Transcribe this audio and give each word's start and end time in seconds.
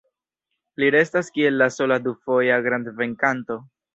Li 0.83 0.87
restas 0.95 1.29
kiel 1.35 1.59
la 1.63 1.69
sola 1.75 1.99
du-foja 2.07 2.57
grand-venkanto. 2.71 3.61